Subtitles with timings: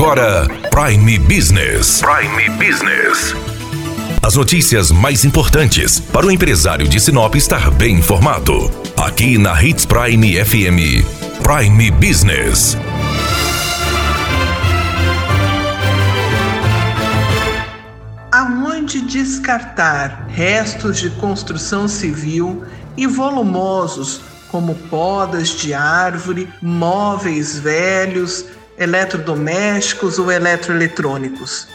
[0.00, 2.00] agora Prime Business.
[2.00, 3.34] Prime Business.
[4.22, 8.70] As notícias mais importantes para o empresário de Sinop estar bem informado.
[8.96, 11.04] Aqui na Hits Prime FM.
[11.42, 12.78] Prime Business.
[18.32, 22.64] Aonde descartar restos de construção civil
[22.96, 28.46] e volumosos como podas de árvore, móveis velhos,
[28.80, 31.68] eletrodomésticos ou eletroeletrônicos.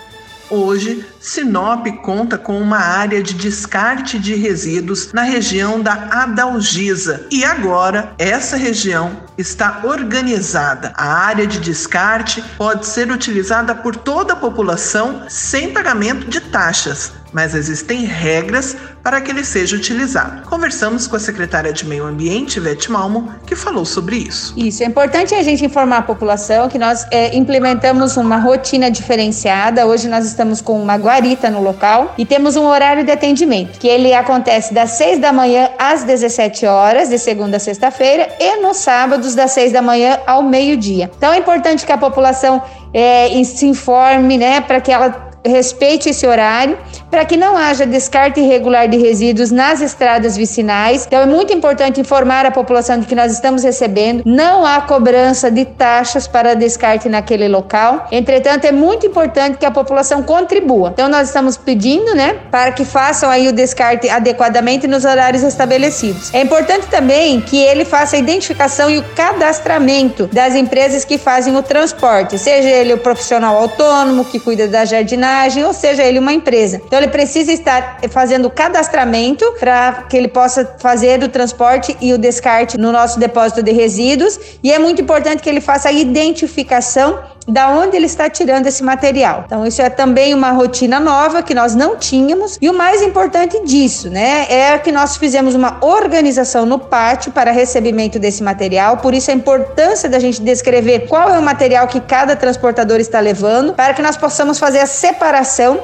[0.49, 7.43] Hoje, Sinop conta com uma área de descarte de resíduos na região da Adalgisa e
[7.43, 10.93] agora essa região está organizada.
[10.95, 17.11] A área de descarte pode ser utilizada por toda a população sem pagamento de taxas,
[17.35, 20.43] mas existem regras para que ele seja utilizado.
[20.43, 24.53] Conversamos com a secretária de Meio Ambiente, Vete Malmo, que falou sobre isso.
[24.55, 29.85] Isso, é importante a gente informar a população que nós é, implementamos uma rotina diferenciada.
[29.85, 33.87] Hoje nós estamos com uma guarita no local e temos um horário de atendimento, que
[33.89, 38.77] ele acontece das 6 da manhã às 17 horas, de segunda a sexta-feira, e nos
[38.77, 41.11] sábados das 6 da manhã ao meio-dia.
[41.17, 46.25] Então é importante que a população é, se informe, né, para que ela respeite esse
[46.25, 46.77] horário
[47.09, 51.05] para que não haja descarte irregular de resíduos nas estradas vicinais.
[51.05, 54.23] Então é muito importante informar a população de que nós estamos recebendo.
[54.25, 58.07] Não há cobrança de taxas para descarte naquele local.
[58.11, 60.89] Entretanto, é muito importante que a população contribua.
[60.93, 66.33] Então nós estamos pedindo, né, para que façam aí o descarte adequadamente nos horários estabelecidos.
[66.33, 71.55] É importante também que ele faça a identificação e o cadastramento das empresas que fazem
[71.55, 76.33] o transporte, seja ele o profissional autônomo que cuida da jardinagem ou seja ele uma
[76.33, 76.81] empresa.
[76.85, 82.13] Então ele precisa estar fazendo o cadastramento para que ele possa fazer o transporte e
[82.13, 85.91] o descarte no nosso depósito de resíduos e é muito importante que ele faça a
[85.91, 89.43] identificação da onde ele está tirando esse material.
[89.45, 92.57] Então, isso é também uma rotina nova que nós não tínhamos.
[92.59, 97.51] E o mais importante disso, né, é que nós fizemos uma organização no pátio para
[97.51, 98.97] recebimento desse material.
[98.97, 103.19] Por isso, a importância da gente descrever qual é o material que cada transportador está
[103.19, 105.24] levando, para que nós possamos fazer a separação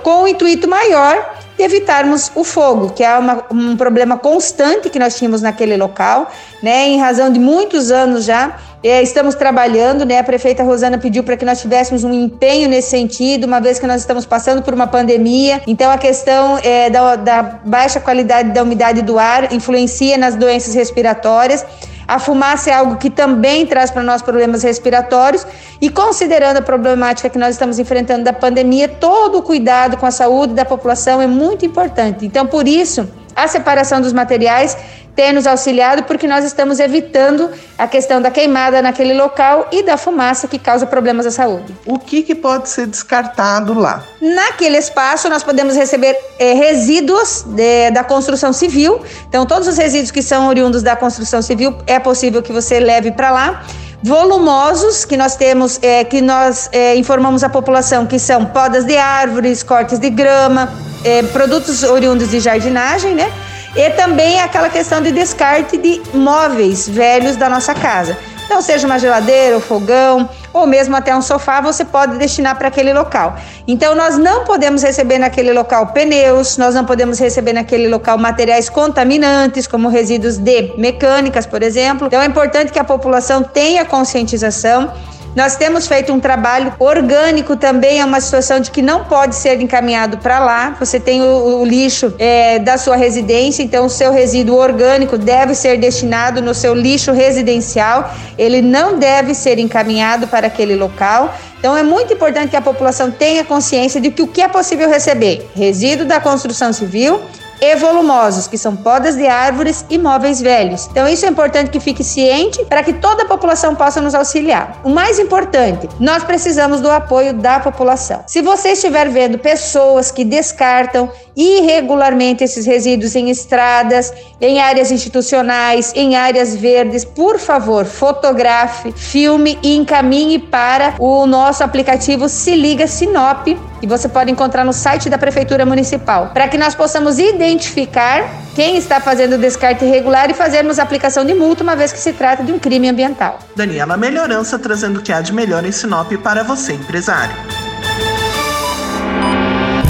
[0.04, 4.98] com o intuito maior de evitarmos o fogo, que é uma, um problema constante que
[4.98, 6.32] nós tínhamos naquele local,
[6.62, 10.18] né, em razão de muitos anos já é, estamos trabalhando, né?
[10.18, 13.86] A prefeita Rosana pediu para que nós tivéssemos um empenho nesse sentido, uma vez que
[13.86, 15.62] nós estamos passando por uma pandemia.
[15.68, 20.74] Então, a questão é, da, da baixa qualidade da umidade do ar influencia nas doenças
[20.74, 21.64] respiratórias.
[22.12, 25.48] A fumaça é algo que também traz para nós problemas respiratórios
[25.80, 30.12] e considerando a problemática que nós estamos enfrentando da pandemia, todo o cuidado com a
[30.12, 32.26] saúde da população é muito importante.
[32.26, 34.78] Então, por isso, a separação dos materiais
[35.16, 39.98] tem nos auxiliado porque nós estamos evitando a questão da queimada naquele local e da
[39.98, 41.76] fumaça que causa problemas à saúde.
[41.86, 44.04] O que, que pode ser descartado lá?
[44.22, 49.02] Naquele espaço, nós podemos receber é, resíduos de, da construção civil.
[49.28, 53.12] Então, todos os resíduos que são oriundos da construção civil, é possível que você leve
[53.12, 53.64] para lá
[54.04, 58.98] volumosos que nós temos, é, que nós é, informamos a população que são podas de
[58.98, 60.74] árvores, cortes de grama,
[61.04, 63.32] é, produtos oriundos de jardinagem, né?
[63.76, 68.18] E também aquela questão de descarte de móveis velhos da nossa casa.
[68.46, 72.68] Então, seja uma geladeira, um fogão, ou mesmo até um sofá, você pode destinar para
[72.68, 73.38] aquele local.
[73.66, 78.68] Então, nós não podemos receber naquele local pneus, nós não podemos receber naquele local materiais
[78.68, 82.08] contaminantes, como resíduos de mecânicas, por exemplo.
[82.08, 84.92] Então, é importante que a população tenha conscientização
[85.36, 89.62] nós temos feito um trabalho orgânico também, é uma situação de que não pode ser
[89.62, 90.76] encaminhado para lá.
[90.80, 95.56] Você tem o, o lixo é, da sua residência, então o seu resíduo orgânico deve
[95.56, 101.34] ser destinado no seu lixo residencial, ele não deve ser encaminhado para aquele local.
[101.60, 104.90] Então é muito importante que a população tenha consciência de que o que é possível
[104.90, 107.22] receber: resíduo da construção civil
[107.62, 110.88] e volumosos, que são podas de árvores e móveis velhos.
[110.92, 114.82] Então isso é importante que fique ciente para que toda a população possa nos auxiliar.
[114.84, 118.24] O mais importante, nós precisamos do apoio da população.
[118.26, 125.94] Se você estiver vendo pessoas que descartam irregularmente esses resíduos em estradas, em áreas institucionais,
[125.96, 132.88] em áreas verdes, por favor, fotografe, filme e encaminhe para o nosso aplicativo Se Liga
[132.88, 133.48] Sinop,
[133.82, 138.78] que você pode encontrar no site da Prefeitura Municipal, para que nós possamos identificar quem
[138.78, 142.44] está fazendo o descarte irregular e fazermos aplicação de multa, uma vez que se trata
[142.44, 143.40] de um crime ambiental.
[143.56, 147.36] Daniela Melhorança trazendo o que há de melhor em Sinop para você, empresário.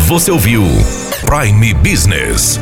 [0.08, 0.64] Você ouviu
[1.26, 2.60] Prime Business.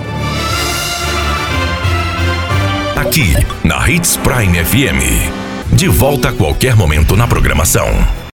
[2.95, 3.33] Aqui,
[3.63, 5.75] na Hits Prime FM.
[5.75, 8.18] De volta a qualquer momento na programação.